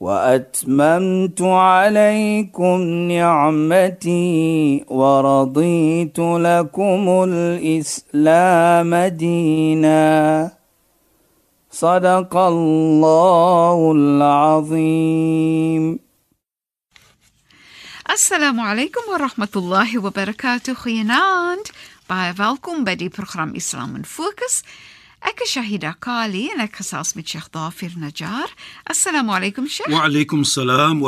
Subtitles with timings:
[0.00, 2.80] وأتممت عليكم
[3.12, 10.50] نعمتي ورضيت لكم الإسلام دينا.
[11.70, 15.98] صدق الله العظيم.
[18.10, 20.74] السلام عليكم ورحمة الله وبركاته.
[20.74, 21.66] خيناند
[22.10, 24.64] باي فالكم بدي برنامج إسلام فوكس
[25.20, 28.48] Ek is Shahida Kali en ek gesels met Sheikh Dafir Najjar.
[28.88, 29.92] Assalamu alaykum Sheikh.
[29.92, 31.02] Wa alaykum salaam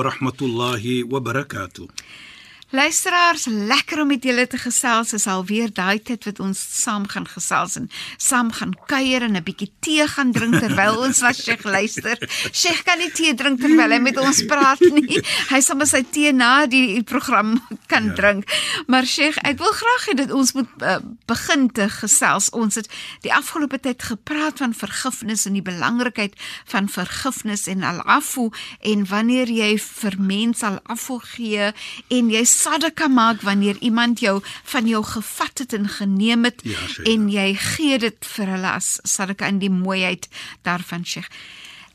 [2.72, 5.10] Luisteraars, lekker om met julle te gesels.
[5.12, 9.44] Dis alweer daai tyd wat ons saam gaan gesels en saam gaan kuier en 'n
[9.44, 12.16] bietjie tee gaan drink terwyl ons na Sheikh luister.
[12.52, 15.20] Sheikh kan nie tee drink terwyl hy met ons praat nie.
[15.52, 17.60] Hy sal maar sy tee na die program
[17.92, 18.14] kan ja.
[18.14, 18.48] drink.
[18.86, 22.48] Maar Sheikh, ek wil graag hê dat ons moet uh, begin te gesels.
[22.56, 22.88] Ons het
[23.20, 28.48] die afgelope tyd gepraat van vergifnis en die belangrikheid van vergifnis en al-afu
[28.80, 31.72] en wanneer jy vir mense al-afu gee
[32.08, 34.40] en jy sadaka maak wanneer iemand jou
[34.74, 38.98] van jou gevat het en geneem het Ja, en jy gee dit vir hulle as
[39.02, 40.28] sadaka in die mooiheid
[40.62, 41.28] daarvan Sheikh.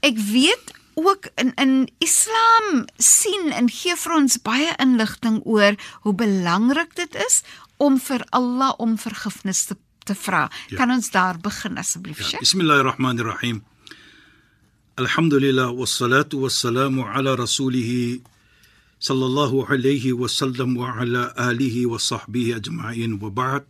[0.05, 1.73] Ek weet ook in in
[2.03, 7.41] Islam sien en gee vir ons baie inligting oor hoe belangrik dit is
[7.77, 10.47] om vir Allah om vergifnis te te vra.
[10.71, 10.77] Ja.
[10.79, 12.39] Kan ons daar begin asseblief, Ja, Sheikh?
[12.39, 13.63] Bismillahirrahmanirrahim.
[14.95, 18.21] Alhamdulillah wassalatu wassalamu ala rasulih
[18.99, 23.65] sallallahu alayhi wa sallam wa ala alihi wa sahbihi ajma'in wa ba'd.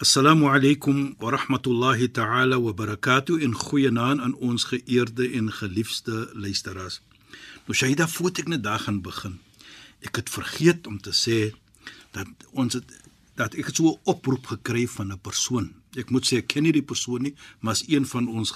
[0.00, 7.00] Assalamu alaykum wa rahmatullahi ta'ala wa barakatuh in goeienaand aan ons geëerde en geliefde luisteraars.
[7.64, 9.38] Nou Shaida, voordat ek net daar gaan begin.
[10.04, 11.54] Ek het vergeet om te sê
[12.12, 12.84] dat ons het
[13.40, 15.72] dat ek het so 'n oproep gekry van 'n persoon.
[15.96, 18.52] Ek moet sê ek ken nie die persoon nie, maar is een van ons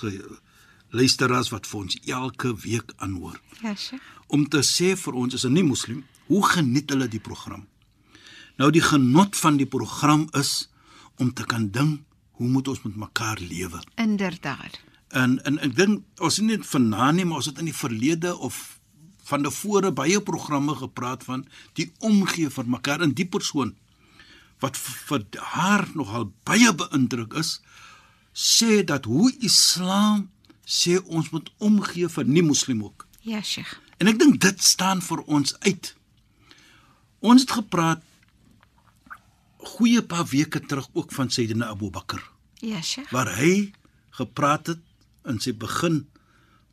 [0.91, 3.41] luisteraars wat vir ons elke week aanhoor.
[3.63, 4.16] Ja, Sheikh.
[4.27, 7.67] Om te sê vir ons is 'n nie moslim, hoe geniet hulle die program?
[8.57, 10.71] Nou die genot van die program is
[11.17, 12.01] om te kan dink
[12.31, 13.83] hoe moet ons met mekaar lewe?
[13.95, 14.81] Inderdaad.
[15.09, 17.77] En en ek dink ons het nie net vanaand nie, maar ons het in die
[17.77, 18.79] verlede of
[19.27, 21.47] van tevore baie programme gepraat van
[21.79, 23.75] die omgee vir mekaar en die persoon
[24.63, 27.59] wat vir haar nogal baie beïndruk is,
[28.33, 30.31] sê dat hoe Islam
[30.65, 33.07] sê ons moet omgee vir nie moslim ook.
[33.21, 33.77] Ja, Sheikh.
[33.99, 35.93] En ek dink dit staan vir ons uit.
[37.25, 38.03] Ons het gepraat
[39.77, 42.21] goeie paar weke terug ook van Sayyidina Abu Bakr
[42.63, 43.11] Ja, Sheikh.
[43.11, 43.73] waar hy
[44.17, 44.79] gepraat het
[45.29, 46.05] in sy begin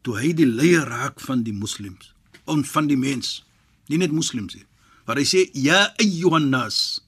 [0.05, 2.11] toe hy die leier raak van die moslems
[2.47, 3.41] en van die mens
[3.89, 4.65] nie net moslems nie
[5.07, 7.01] waar hy sê ja ayyuhan nas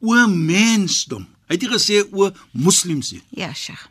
[0.00, 3.84] o mensdom hy het nie gesê o moslems nie Ja, Sheikh.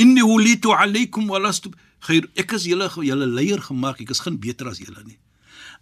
[0.00, 1.70] inni hulitu alaykum wa lastu
[2.06, 5.18] khair ek is julle julle leier gemaak ek is geen beter as julle nie.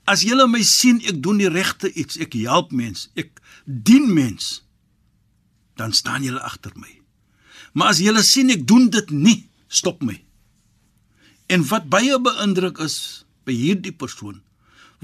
[0.06, 4.62] As julle my sien ek doen die regte iets ek help mens ek dien mens
[5.76, 6.92] dan staan julle agter my.
[7.76, 9.38] Maar as julle sien ek doen dit nie
[9.68, 10.16] stop my.
[11.52, 14.40] En wat baie beïndruk is by hierdie persoon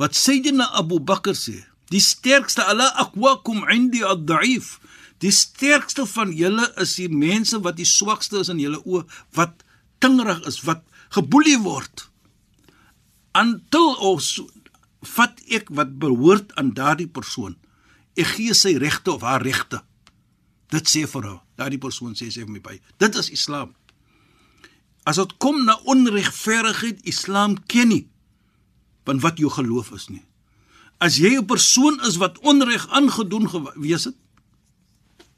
[0.00, 1.61] wat Sayyidina Abu Bakr sê
[1.93, 4.79] die sterkste ala aqwakum indi ad-da'if
[5.23, 9.05] die sterkste van julle is die mense wat die swakste is in julle oë
[9.39, 9.62] wat
[10.03, 12.09] tingerig is wat geboelie word.
[13.37, 14.34] Until ons
[15.15, 17.56] vat ek wat behoort aan daardie persoon.
[18.17, 19.83] Ek gee sy regte of haar regte
[20.73, 23.75] dit sê vir haar daardie persoon sê sê vir my by dit is islam.
[25.09, 28.05] As dit kom na onregverdigheid islam ken nie
[29.06, 30.23] van wat jou geloof is nie.
[31.03, 34.19] As jy 'n persoon is wat onreg aangedoen gewees het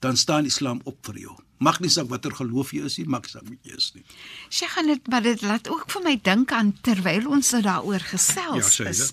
[0.01, 3.29] dan staan islam op vir jou mag nie saak watter geloof jy is nie maak
[3.31, 4.05] saak wie jy is nie.
[4.53, 8.05] Sheikh, en dit maar dit laat ook vir my dink aan terwyl ons nou daaroor
[8.13, 9.11] gesels Ja, is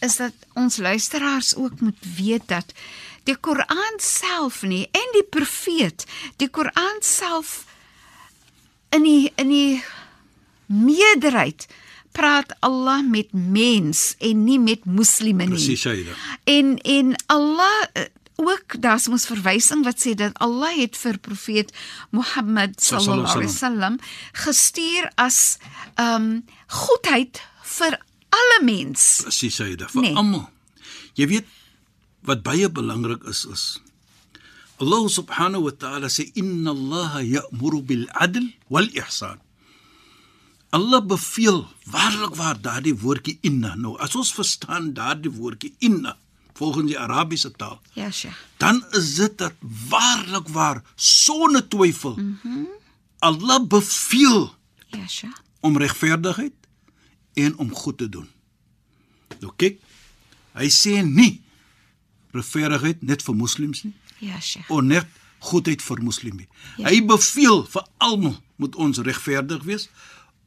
[0.00, 2.72] is dat ons luisteraars ook moet weet dat
[3.28, 6.06] die Koran self nie en die profeet,
[6.40, 7.66] die Koran self
[8.96, 9.82] in die in die
[10.70, 11.66] meerderheid
[12.16, 15.54] praat Allah met mens en nie met moslime nie.
[15.54, 18.08] presies Shaida En en Allah eh,
[18.48, 21.72] ook daar's mos verwysing wat sê dat Allah het vir profeet
[22.10, 23.98] Mohammed sallallahu alaihi wasallam
[24.32, 25.58] gestuur as
[25.96, 26.30] ehm um,
[26.66, 27.42] goedheid
[27.78, 27.98] vir
[28.30, 29.20] alle mens.
[29.26, 30.10] presies Shaida vir Nee.
[30.10, 30.18] nee.
[30.18, 30.48] almal
[31.18, 31.46] Jy weet
[32.22, 33.64] wat baie belangrik is is
[34.80, 39.36] Allah subhanahu wa ta'ala sê inna Allah ya'muru bil adl wal ihsan.
[40.72, 43.74] Allah beveel waarlik waar daardie woordjie inna.
[43.76, 46.16] Nou as ons verstaan daardie woordjie inna
[46.60, 48.36] volgens die Arabiese taal, Ja, Sheikh.
[48.56, 49.52] dan is dit dat
[49.88, 52.16] waarlik waar sonder twyfel.
[52.16, 52.66] Mm -hmm.
[53.18, 54.54] Allah beveel
[54.88, 55.36] Ja, Sheikh.
[55.60, 56.52] om regverdigheid
[57.34, 58.28] en om goed te doen.
[59.40, 59.80] Nou kyk,
[60.52, 61.40] hy sê nie
[62.32, 64.70] regverdigheid net vir moslems nie, Ja, Sheikh.
[64.70, 65.06] of net
[65.38, 66.48] goedheid vir moslems nie.
[66.76, 66.88] Ja.
[66.88, 69.88] Hy beveel vir almal moet ons regverdig wees.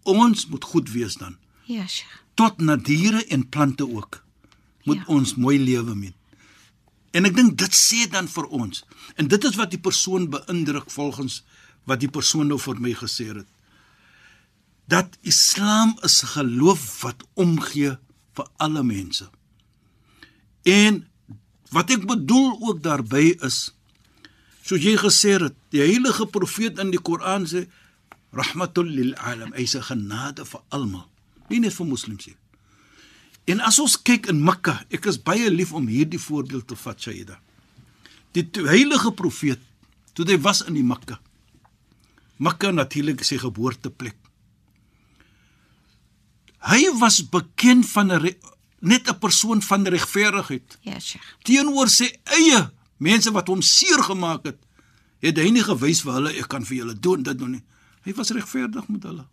[0.04, 1.38] Ons moet goed wees dan.
[1.66, 2.22] Ja, Sheikh.
[2.34, 4.23] Tot na diere en plante ook.
[4.84, 5.04] Moet Ja.
[5.08, 6.14] ons mooi lewe met.
[7.12, 8.84] En ek dink dit sê dan vir ons.
[9.16, 11.44] En dit is wat die persoon beïndruk volgens
[11.86, 13.48] wat die persoon nou vir my gesê het.
[14.88, 17.98] Dat Islam is 'n geloof wat omgee
[18.34, 19.30] vir alle mense.
[20.64, 21.08] En
[21.70, 23.74] wat ek bedoel ook daarbey is
[24.64, 27.68] soos jy gesê het, die heilige profeet in die Koran sê
[28.32, 31.10] rahmatul lil alam, hy sê genade vir almal,
[31.50, 32.36] nie net vir moslems nie.
[33.46, 37.00] En as ons kyk in Mekka, ek is baie lief om hierdie voorbeeld te vat,
[37.00, 37.40] Shaida.
[38.34, 39.62] Die heilige profeet
[40.16, 41.20] toe hy was in die Mekka.
[42.44, 44.16] Mekka natuurlik sy geboorteplek.
[46.64, 48.36] Hy was bekend van 'n
[48.80, 51.24] net 'n persoon van regverdigheid Ja, Sheikh.
[51.44, 54.60] teenoor sy eie mense wat hom seer gemaak het,
[55.22, 57.64] het hy nie gewys vir hulle ek kan vir julle doen dit doen nie.
[58.04, 59.26] Hy was regverdig met hulle.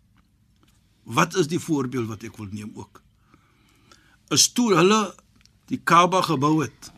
[1.03, 3.01] Wat is die voorbeeld wat ek wil neem ook?
[4.31, 5.01] Is toe hulle
[5.71, 6.91] die Kaaba gebou het.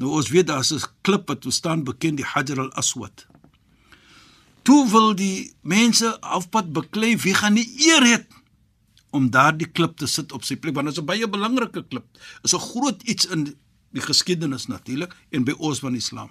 [0.00, 3.26] Nou ons weet daar's 'n klip wat staan bekend die Hajar al-Aswad.
[4.62, 8.26] Toe wil die mense afpad beklei wie gaan die eer het
[9.10, 12.06] om daardie klip te sit op sy plek want dit is 'n baie belangrike klip.
[12.42, 13.56] Is 'n groot iets in
[13.92, 16.30] die geskiedenis natuurlik en by ons van Islam.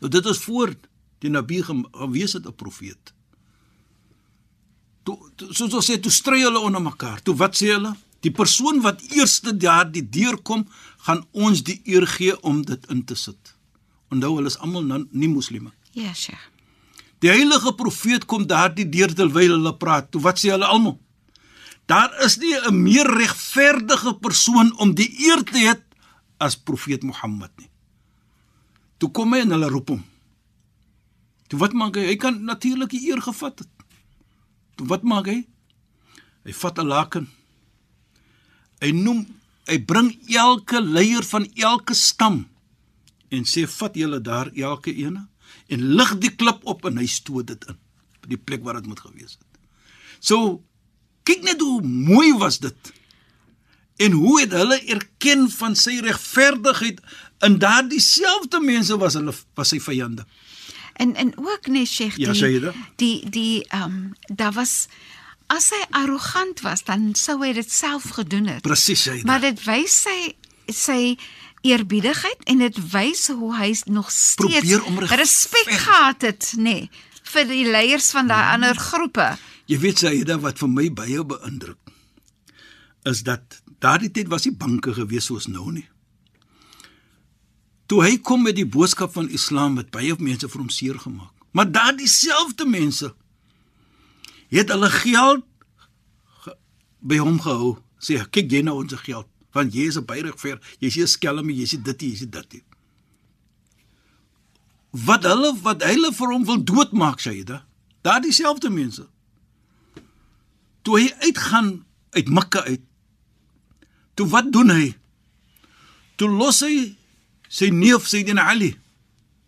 [0.00, 0.74] Nou dit is voor
[1.18, 3.12] die Nabi gewees het 'n profeet.
[5.02, 7.22] Toe toe- soos ons sê toe stry hulle onder mekaar.
[7.22, 7.96] Toe wat sê hulle?
[8.24, 10.64] Die persoon wat eerste daardie deur kom,
[11.04, 13.54] gaan ons die eer gee om dit in te sit.
[14.12, 15.72] Onthou hulle is almal non- nie moslime.
[15.92, 16.50] Ja, Sheikh.
[17.20, 20.10] Die heilige profeet kom daardie deur terwyl hulle praat.
[20.12, 20.98] Toe wat sê hulle almal?
[21.86, 25.74] Daar is nie 'n meer regverdige persoon om die eer te hê
[26.38, 27.68] as profeet Mohammed nie.
[28.98, 30.04] Toe kom hy en hulle roep hom.
[31.48, 32.06] Toe wat maak hy?
[32.06, 33.68] Hy kan natuurlik die eer gevat het.
[34.76, 35.46] Toe wat maak hy?
[36.44, 37.28] Hy vat 'n laken.
[38.82, 39.24] Hy noem
[39.68, 42.42] hy bring elke leier van elke stam
[43.32, 45.24] en sê vat julle daar elke ene
[45.72, 47.78] en lig die klip op en hy stoot dit in
[48.24, 49.48] by die plek waar dit moet gewees het.
[50.20, 50.62] So
[51.24, 52.92] kyk net hoe mooi was dit.
[54.00, 57.00] En hoe het hulle erken van sy regverdigheid
[57.46, 60.24] in daardie selfde mense was hulle was sy vyande.
[61.00, 62.72] En en ook nee Sheikh Ja, die Shaida.
[62.96, 64.88] die die ehm um, daar was
[65.52, 68.62] as hy arrogant was dan sou hy dit self gedoen het.
[68.64, 69.20] Presies hy.
[69.28, 70.18] Maar dit wys sy
[70.72, 71.16] sy
[71.64, 74.76] eerbiedigheid en dit wys hoe hy nog steeds
[75.12, 76.90] respek gehad het, nê, nee,
[77.34, 79.34] vir die leiers van daai ander groepe.
[79.68, 81.80] Jy weet Saida wat vir my baie beïndruk
[83.08, 85.84] is dat daardie tyd was nie banke gewees soos nou nie.
[87.88, 91.32] Toe hy kom met die boodskap van Islam het baie mense vir hom seer gemaak.
[91.52, 93.12] Maar daardie selfde mense
[94.54, 95.44] het hulle geld
[96.44, 96.54] ge,
[97.00, 97.74] by hom gehou.
[97.98, 101.50] Sê kyk jy nou ons geld want jy is 'n baie regver, jy's 'n skelm,
[101.50, 102.62] jy's dit, jy's dit.
[104.90, 107.64] Wat hulle wat hulle vir hom wil doodmaak, Saida.
[108.02, 109.06] Daardie selfde mense
[110.84, 111.84] toe hy uitgaan
[112.14, 112.82] uit Mekka uit.
[114.14, 114.92] Toe wat doen hy?
[116.20, 116.94] Toe los hy
[117.48, 118.74] sy neef Sayyidina Ali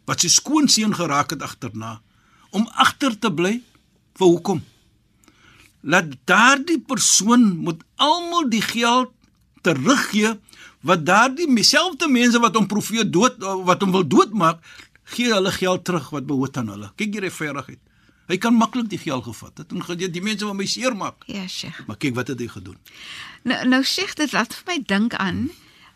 [0.09, 2.01] wat sy skoonseun geraak het agterna
[2.57, 3.59] om agter te bly
[4.17, 4.63] vir hoekom?
[5.81, 9.13] Laat daardie persoon moet almal die geld
[9.63, 10.37] teruggee
[10.87, 14.63] wat daardie dieselfde mense wat hom profeet dood wat hom wil doodmaak,
[15.17, 16.91] gee hulle geld terug wat behoort aan hulle.
[16.97, 17.83] Kyk hier regverdigheid.
[18.27, 21.27] Hy kan maklik die geld gevat het en gedie die mense wat my seermaak.
[21.31, 21.79] Ja, Sheikh.
[21.87, 22.79] Maar kyk wat het hy gedoen.
[23.47, 25.47] Nou nou Sheikh, dit laat vir my dink aan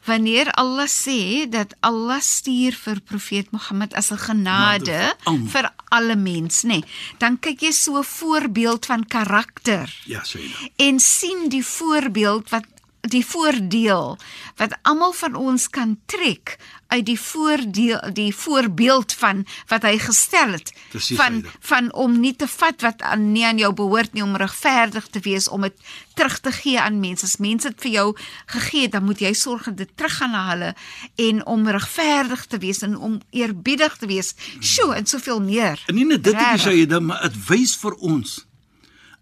[0.07, 6.17] wanneer Allah sê dat Allah stuur vir profeet Mohammed as 'n genade Genade vir alle
[6.17, 6.69] mens, nê.
[6.69, 6.85] Nee,
[7.19, 10.73] dan kyk jy so 'n voorbeeld van karakter Ja, sê hy.
[10.77, 12.65] en sien die voorbeeld wat
[13.01, 14.19] die voordeel
[14.57, 16.59] wat almal van ons kan trek
[16.91, 21.55] uit die voordeel die voorbeeld van wat hy gestel het Presies, van Aida.
[21.71, 25.23] van om nie te vat wat aan nie aan jou behoort nie om regverdig te
[25.25, 25.77] wees om dit
[26.19, 27.25] terug te gee aan mense.
[27.25, 28.07] As mense dit vir jou
[28.47, 30.75] gegee het, dan moet jy sorg dat dit teruggaan na hulle
[31.17, 34.35] en om regverdig te wees en om eerbiedig te wees.
[34.61, 35.81] Sjoe, en soveel meer.
[35.87, 36.67] En nie net dit nie, Regtig.
[36.67, 38.41] Shaida, maar dit wys vir ons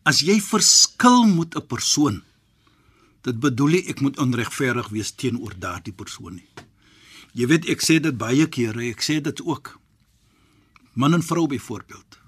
[0.09, 2.23] as jy verskil met 'n persoon,
[3.23, 6.49] dit bedoel nie ek moet onregverdig wees teenoor daardie persoon nie.
[7.38, 9.76] Jy weet ek sê dit baie kere, ek sê dit ook.
[10.99, 12.18] Man en vrou byvoorbeeld.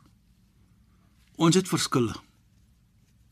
[1.43, 2.15] Ons het verskille.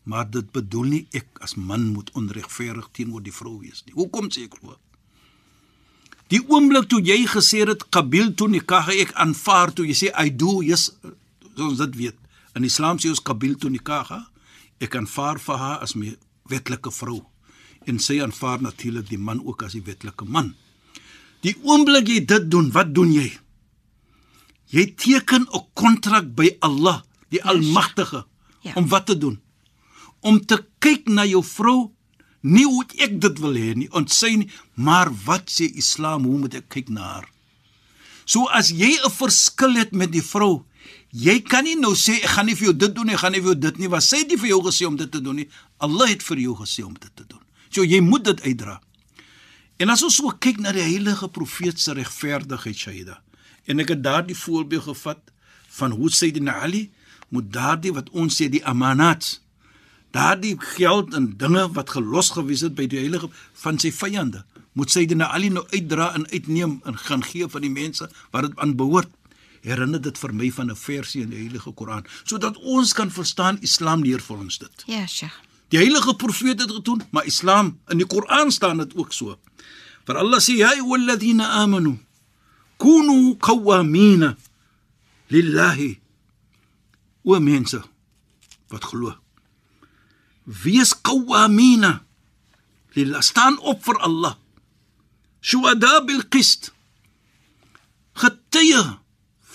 [0.09, 3.95] Maar dit bedoel nie ek as man moet onregverdig teenoor die vrou wees nie.
[3.95, 4.75] Hoekom sê ek so?
[6.33, 10.33] Die oomblik toe jy gesê het qabil tu nikah ek aanvaar toe jy sê I
[10.35, 10.91] do yes
[11.57, 12.17] ons dit weet.
[12.57, 14.27] In Islam sê ons qabil tu nikah
[14.83, 16.17] ek aanvaar vir haar as my
[16.51, 17.23] wetlike vrou
[17.89, 20.57] en sy aanvaar natuurlik die man ook as die wetlike man.
[21.47, 23.29] Die oomblik jy dit doen, wat doen jy?
[24.75, 28.25] Jy teken 'n kontrak by Allah, die Almagtige,
[28.63, 28.73] Ja.
[28.75, 29.41] om wat te doen?
[30.21, 31.93] Om te kyk na jou vrou
[32.43, 36.39] nie hoe ek dit wil hê nie, ont sy nie, maar wat sê Islam, hoe
[36.39, 37.29] moet ek kyk na haar?
[38.25, 40.65] So as jy 'n verskil het met die vrou,
[41.13, 43.33] jy kan nie nou sê ek gaan nie vir jou dit doen nie, ek gaan
[43.33, 45.21] nie vir jou dit nie, want sy het nie vir jou gesê om dit te
[45.21, 45.49] doen nie.
[45.81, 47.41] Allah het vir jou gesê om dit te doen.
[47.71, 48.81] So jy moet dit uitdra.
[49.79, 53.21] En as ons so kyk na die heilige profeet se regverdigheid Shaida.
[53.71, 55.21] En ek het daardie voorbeeld gevat
[55.79, 56.89] van hoe Sayyidina Ali
[57.31, 59.37] moet daardie wat ons sê die amanat
[60.17, 63.29] daardie geld en dinge wat gelos gewees het by die heilige
[63.63, 64.43] van sy vyande
[64.79, 68.59] moet Sayyidina Ali nou uitdra en uitneem en gaan gee van die mense wat dit
[68.59, 69.11] aan behoort.
[69.63, 73.59] Herinner dit vir my van 'n versie in die heilige Koran sodat ons kan verstaan
[73.61, 74.83] Islam leer vir ons dit.
[74.87, 75.48] Ja, Sheikh.
[75.69, 79.37] Die heilige profeet het dit gedoen, maar Islam in die Koran staan dit ook so.
[80.09, 81.99] Vir Allah sê ja ayyuhalladhina amanu
[82.81, 84.37] kunu qawamina
[85.29, 85.99] lillahi
[87.29, 87.83] o mense
[88.73, 89.13] wat glo.
[90.45, 91.99] Wees qawamina
[92.97, 94.35] lillah staan op vir Allah.
[95.45, 96.73] Shuhada bil qist.
[98.17, 98.81] Getuie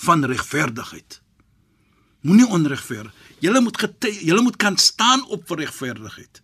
[0.05, 1.22] van regverdigheid.
[2.22, 3.23] Moenie onregverdig.
[3.44, 6.40] Julle moet getuie, julle moet kan staan op vir regverdigheid.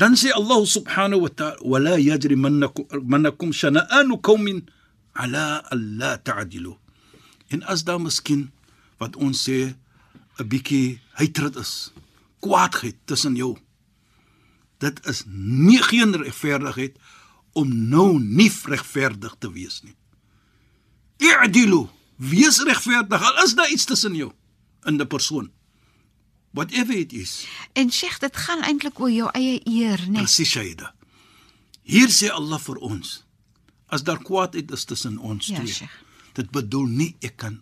[0.00, 4.62] Dan sê Allah subhanahu wa ta'ala wala yajrimannakum mannakum shana'anu qaumin
[5.12, 6.76] ala alla ta'dilu.
[7.52, 8.48] En as daar miskien
[9.02, 9.74] wat ons sê
[10.38, 11.92] 'n bietjie hatred is,
[12.40, 13.58] kwaadheid tussen jou.
[14.78, 16.96] Dit is nie geen regverdigheid
[17.52, 19.96] om nou nie regverdig te wees nie.
[21.18, 24.32] I'dilu, wees regverdig al is daar iets tussen jou
[24.86, 25.57] in 'n persoon.
[26.50, 27.46] Whatever it is.
[27.72, 30.08] En Sheikh, dit gaan eintlik oor jou eie eer, né?
[30.08, 30.22] Nee.
[30.22, 30.94] Presies Shaida.
[31.82, 33.24] Hier sê Allah vir ons
[33.88, 35.72] as daar kwaadheid is tussen ons Ja, twee.
[35.72, 35.94] Sheikh.
[36.36, 37.60] Dit bedoel nie ek kan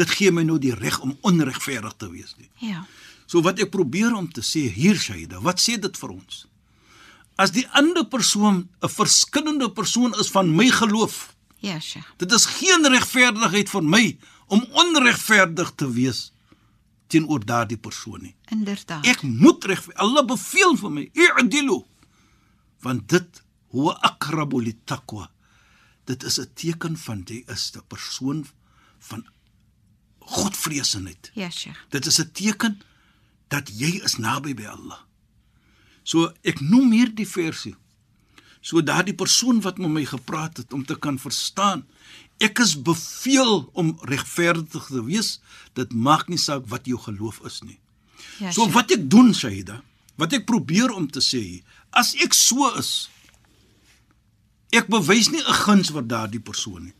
[0.00, 2.48] dit gee my nou die reg om onregverdig te wees nie.
[2.64, 2.84] Ja.
[3.30, 6.46] So wat ek probeer om te sê hier Shaida, wat sê dit vir ons?
[7.40, 12.06] As die ander persoon 'n verskillende persoon is van my geloof, Ja, Sheikh.
[12.18, 14.16] dit is geen regverdigheid vir my
[14.48, 16.32] om onregverdig te wees
[17.10, 18.34] teenoor daardie persoon nie.
[18.54, 19.06] Inderdaad.
[19.10, 21.80] Ek moet reg Allah beveel vir my i'dilu
[22.84, 23.42] want dit
[23.74, 25.26] huwa aqrabu littaqwa
[26.08, 28.46] dit is 'n teken van jy is 'n persoon
[28.98, 29.26] van
[30.18, 31.76] godvreesenheid Ja, Sheikh.
[31.90, 32.80] dit is 'n teken
[33.48, 34.98] dat jy is naby by Allah
[36.02, 37.76] so ek noem hier die versie
[38.60, 41.84] so daardie persoon wat met my gepraat het om te kan verstaan
[42.40, 45.40] ek is beveel om regverdig te wees
[45.74, 47.80] dit maak nie saak wat jou geloof is nie
[48.40, 49.80] Ja, So wat ek doen Shaida,
[50.20, 51.60] wat ek probeer om te sê,
[51.96, 53.10] as ek so is,
[54.76, 56.96] ek bewys nie 'n guns vir daardie persoon nie.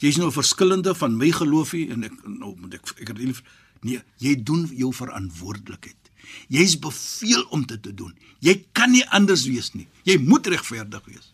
[0.00, 3.42] Jy's nou verskillende van my geloofie en ek nou moet ek ek het
[3.82, 5.99] nee, jy doen jou verantwoordelikheid.
[6.48, 8.14] Jy's beveel om dit te doen.
[8.40, 9.88] Jy kan nie anders wees nie.
[10.08, 11.32] Jy moet regverdig wees.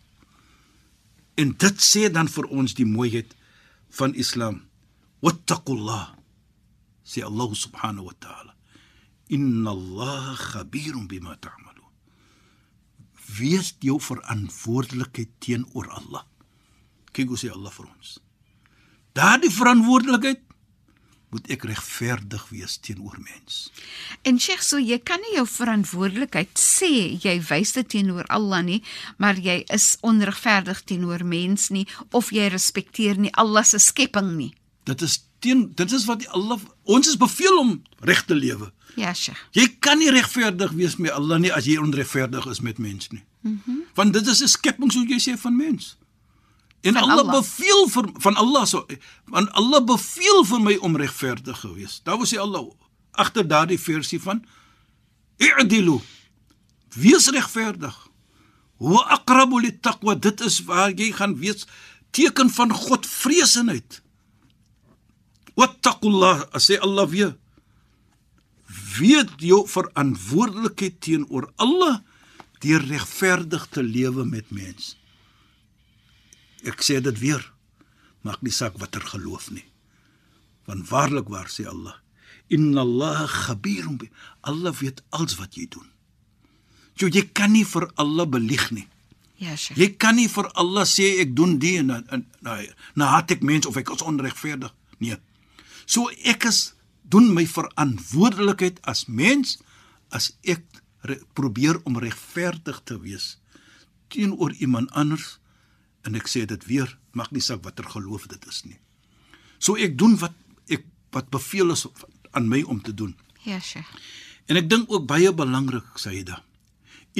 [1.37, 3.35] En dit sê dan vir ons die mooiheid
[3.93, 4.63] van Islam.
[5.25, 6.15] Wattaqullah.
[7.07, 8.53] Sê Allah subhanahu wa ta'ala.
[9.29, 11.91] Inna Allah khabirun bima ta'malun.
[13.37, 16.25] Wees jou verantwoordelikheid teenoor Allah.
[17.11, 18.17] Kyk hoe sê Allah vir ons.
[19.17, 20.46] Daardie verantwoordelikheid
[21.29, 23.71] moet ek regverdig wees teenoor mens.
[24.27, 28.79] En Sheikh, so jy kan nie jou verantwoordelikheid sê jy wys dit teenoor Allah nie,
[29.19, 34.53] maar jy is onregverdig teenoor mens nie of jy respekteer nie Allah se skepping nie.
[34.87, 38.71] Dit is teen dit is wat Allah ons is beveel om reg te lewe.
[38.97, 39.37] Ja, Sheikh.
[39.53, 43.23] Jy kan nie regverdig wees met Allah nie as jy onregverdig is met mens nie.
[43.43, 43.59] Mhm.
[43.65, 45.97] Mm Want dit is 'n skepping soos jy sê van mens.
[46.87, 47.39] En Van Allah, Allah.
[47.41, 48.85] beveel vir van Allah so
[49.33, 51.99] want Allah beveel vir my om regverdig gewees.
[52.03, 52.69] Daar was hy Allah
[53.17, 54.43] agter daardie versie van
[55.37, 55.99] i'dilu.
[56.95, 57.95] Wees regverdig.
[58.77, 61.65] Hoe aqrabu littaqwa dit is waar jy gaan wees
[62.15, 64.01] teken van God vreesenheid.
[65.57, 67.33] Wattaqullah sê Allah weer.
[68.97, 71.99] Weet jou verantwoordelikheid teenoor Allah
[72.61, 74.95] deur regverdig te lewe met mens.
[76.67, 77.43] Ek sê dit weer.
[78.27, 79.65] Maak nie saak watter geloof nie.
[80.67, 81.95] Want waarlik waar sê Allah,
[82.51, 84.09] inna Allah khabirun bi.
[84.41, 85.87] Allah weet alles wat jy doen.
[86.99, 88.87] So jy kan nie vir Allah belieg nie.
[89.37, 89.77] Ja, Sheikh.
[89.77, 92.57] Jy kan nie vir Allah sê ek doen dit en en nou
[92.97, 94.73] nou haat ek mense of ek is onregverdig.
[94.99, 95.19] Nee.
[95.85, 96.73] So ek is
[97.07, 99.59] doen my verantwoordelikheid as mens
[100.09, 100.65] as ek
[101.07, 103.37] re, probeer om regverdig te wees
[104.11, 105.37] teenoor iemand anders
[106.07, 108.79] en ek sê dit weer, maak nie saak watter geloof dit is nie.
[109.59, 110.35] So ek doen wat
[110.71, 110.85] ek
[111.15, 111.83] wat beveel is
[112.31, 113.15] aan my om te doen.
[113.43, 113.89] Ja, Sheikh.
[114.47, 116.39] En ek dink ook baie belangrik, Saida.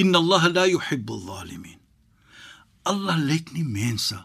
[0.00, 1.76] Inna Allah la yuhibbu adh-dhalimin.
[2.88, 4.16] Allah lyk nie mense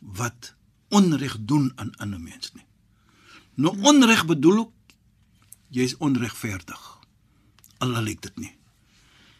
[0.00, 0.52] wat
[0.92, 2.66] onreg doen aan ander mense nie.
[3.60, 4.96] Nou onreg bedoel ek
[5.76, 6.82] jy's onregverdig.
[7.80, 8.52] Allah lyk dit nie.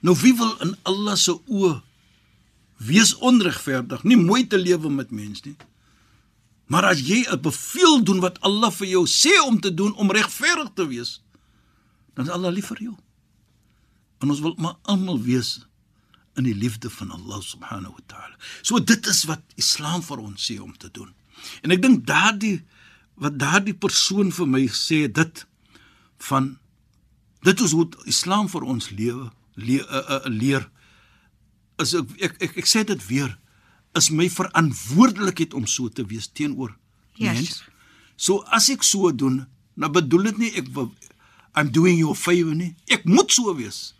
[0.00, 1.80] Nou wie wil in Allah se oë
[2.80, 5.56] wees onregverdig, nie mooi te lewe met mense nie.
[6.70, 10.10] Maar as jy 'n beveel doen wat Allah vir jou sê om te doen om
[10.10, 11.22] regverdig te wees,
[12.14, 12.96] dan is Allah lief vir jou.
[14.20, 15.66] En ons wil maar almal wees
[16.34, 18.36] in die liefde van Allah subhanahu wa ta'ala.
[18.62, 21.12] So dit is wat Islam vir ons sê om te doen.
[21.62, 22.64] En ek dink daardie
[23.20, 25.46] wat daardie persoon vir my sê dit
[26.30, 26.58] van
[27.42, 30.70] dit is hoe Islam vir ons lewe le, uh, uh, leer
[31.80, 33.36] is ek ek, ek ek sê dit weer
[33.98, 36.76] is my verantwoordelikheid om so te wees teenoor
[37.18, 37.48] mens.
[37.48, 37.70] Sheikh.
[38.16, 40.68] So as ek so doen, nou bedoel dit nie ek
[41.56, 42.76] I'm doing you a favor nie.
[42.86, 43.94] Ek moet so wees.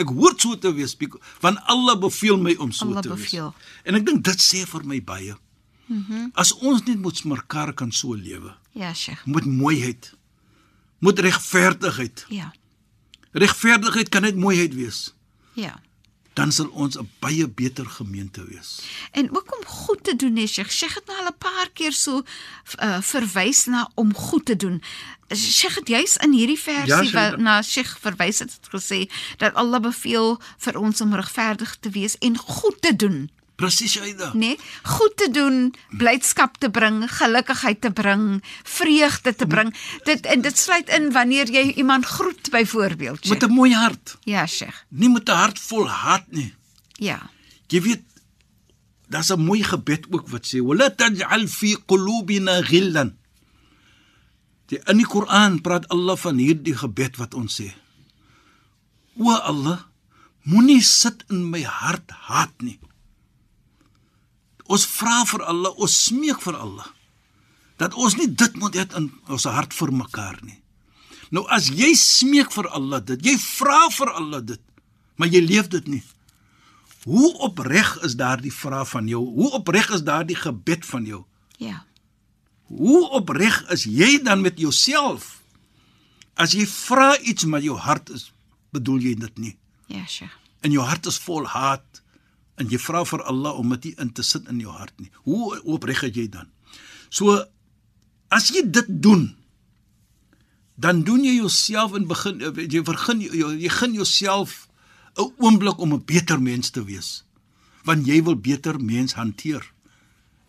[0.00, 3.52] Ek hoort so te wees because- want Allah beveel my om so Allah te beveel.
[3.52, 3.66] wees.
[3.84, 5.34] En ek dink dit sê vir my baie.
[5.86, 6.12] Mhm.
[6.14, 9.26] Mm as ons net moet mekaar kan so lewe, Ja, Sheikh.
[9.26, 10.14] met mooiheid,
[11.00, 12.24] met regverdigheid.
[12.30, 12.52] Ja.
[13.32, 15.12] Regverdigheid kan net mooiheid wees.
[15.54, 15.80] Ja.
[16.34, 18.82] Dan sal ons 'n baie beter gemeente wees.
[19.12, 20.70] En ook om goed te doen, nee, Sheikh.
[20.70, 22.22] Sheikh het nou al 'n paar keer so
[22.82, 24.82] uh, verwys na om goed te doen.
[25.34, 29.54] Sheikh het juis in hierdie versie Ja, wat na Sheikh verwys het, het gesê dat
[29.54, 33.30] Allah beveel vir ons om regverdig te wees en goed te doen.
[33.56, 34.30] Presies Aida.
[34.34, 39.74] Nee, goed te doen, blydskap te bring, gelukigheid te bring, vreugde te bring.
[40.04, 43.28] Dit en dit sluit in wanneer jy iemand groet byvoorbeeld.
[43.28, 43.50] Met Sheikh.
[43.50, 44.84] 'n mooi hart, Ja, Sheikh.
[44.88, 46.54] nie met 'n hart vol haat nie.
[46.92, 47.30] Ja.
[47.66, 48.02] Jy weet
[49.08, 53.16] daar's 'n mooi gebed ook wat sê: "Wala taj'al fi qulubina ghillan."
[54.66, 57.72] Die in die Koran praat Allah van hierdie gebed wat ons sê.
[59.16, 59.78] O Allah,
[60.42, 62.78] moenie sit in my hart haat nie.
[64.72, 66.90] Ons vra vir Allah, ons smeek vir Allah
[67.80, 70.60] dat ons nie dit moet hê in ons hart vir mekaar nie.
[71.34, 74.60] Nou as jy smeek vir Allah dit, jy vra vir Allah dit,
[75.18, 76.02] maar jy leef dit nie.
[77.04, 79.20] Hoe opreg is daardie vraag van jou?
[79.34, 81.24] Hoe opreg is daardie gebed van jou?
[81.60, 81.82] Ja.
[82.70, 85.42] Hoe opreg is jy dan met jouself?
[86.34, 88.30] As jy vra iets maar jou hart is
[88.74, 89.52] bedoel jy dit nie.
[89.92, 90.32] Ja, Sheikh.
[90.64, 92.00] En jou hart is vol haat
[92.56, 95.10] en jy vra vir Allah om dit in te sit in jou hart nie.
[95.24, 96.50] Hoe opreg is jy dan?
[97.10, 97.44] So
[98.30, 99.34] as jy dit doen
[100.74, 104.68] dan doen jy jouself in begin jy begin jy, jy gaan jouself
[105.14, 107.24] 'n oomblik om 'n beter mens te wees.
[107.84, 109.72] Want jy wil beter mens hanteer.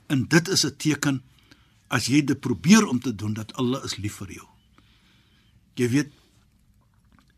[0.08, 1.24] En dit is 'n teken
[1.88, 4.48] as jy dit probeer om te doen dat Allah is lief vir jou.
[5.76, 6.12] Jy weet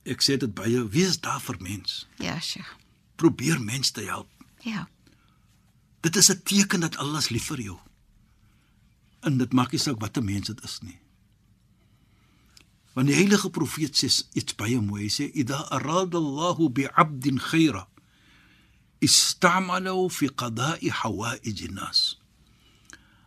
[0.06, 2.08] ek sê dit baie, wees daar vir mens.
[2.18, 2.76] Ja, Sheikh.
[3.16, 4.30] Probeer mens te help.
[4.60, 4.88] Ja.
[6.02, 7.78] Dit is 'n teken dat Allah lief vir jou.
[9.22, 11.00] En dit maak nie saak watter mens dit is nie.
[12.94, 15.04] Want die heilige profeet sê iets baie mooi.
[15.04, 17.88] Hy sê: "Idha arada Allahu bi'abdin khaira,
[19.00, 22.18] istamalahu fi qada'i hawaij an-nas."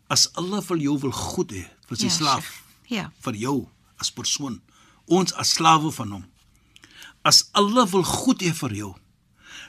[0.08, 2.90] As Allah vir jou wil goed hê vir sy Ja, slaaf, Sheikh.
[2.90, 3.12] Ja.
[3.22, 4.60] vir jou as persoon,
[5.06, 6.24] ons as slawe van hom.
[7.22, 8.94] As Allah wil goed hê vir jou,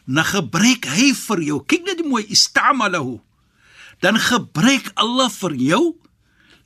[0.05, 1.59] dan gebruik hy vir jou.
[1.65, 3.19] Kyk net die mooi istamalahu.
[4.01, 5.83] Dan gebruik Allah vir jou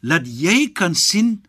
[0.02, 1.44] laat jy kan sien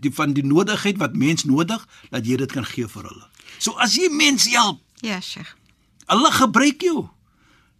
[0.00, 3.26] die van die nodigheid wat mens nodig dat jy dit kan gee vir hulle.
[3.58, 5.52] So as jy mense help, Ja, Sheikh.
[6.06, 7.08] Allah gebruik jou,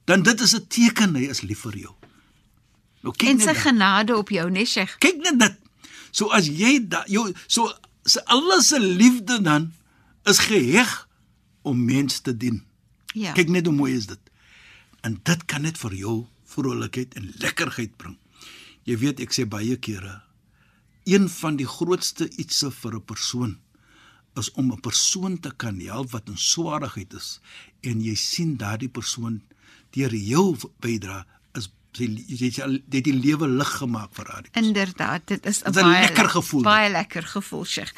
[0.05, 1.95] dan dit is 'n teken hy is lief vir jou.
[3.03, 3.63] Nou kyk En net sy dan.
[3.63, 4.99] genade op jou, nee, Sheikh.
[4.99, 5.57] Kyk net dit.
[6.11, 7.73] So as jy da, jou so
[8.05, 9.73] se Allah se liefde dan
[10.25, 11.09] is geheg
[11.63, 12.63] om mens te dien.
[13.15, 13.33] Ja.
[13.33, 14.31] Kyk net hoe mooi is dit.
[15.07, 18.17] En dit kan net vir jou vrolikheid en lekkerheid bring.
[18.85, 20.21] Jy weet ek sê baie kere
[21.05, 23.59] een van die grootste ietsse vir 'n persoon
[24.37, 27.41] is om 'n persoon te kan help wat in swaarheid is
[27.83, 29.43] en jy sien daardie persoon
[29.91, 32.51] deur jou bydra is jy jy
[32.91, 34.45] het die lewe lig gemaak vir haar.
[34.53, 36.63] Inderdaad, Dit is 'n baie lekker gevoel.
[36.63, 37.93] Baie lekker gevoel, Sheikh.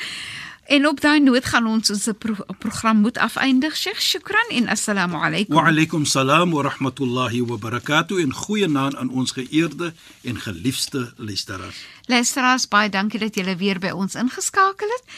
[0.66, 4.00] En op daai noot gaan ons ons pro program moet afeindig, Sheikh.
[4.00, 5.54] Shukran en assalamu alaykum.
[5.54, 11.12] Wa alaykum salaam wa rahmatullahi wa barakatuh en goeie naand aan ons geëerde en geliefde
[11.16, 11.84] luisteraars.
[12.06, 15.16] Luisteraars, baie dankie dat julle weer by ons ingeskakel het.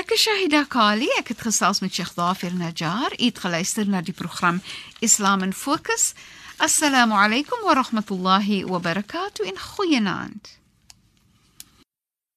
[0.00, 1.08] Ek is Shahida Kali.
[1.20, 3.12] Ek het gesels met Sheikh Dafir Najjar.
[3.20, 4.62] U het geluister na die program
[5.04, 6.14] Islam in Fokus.
[6.56, 10.56] Assalamu alaykum wa rahmatullahi wa barakatuh en goeienaand.